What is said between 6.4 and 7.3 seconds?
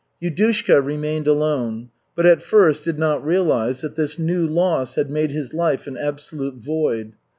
void.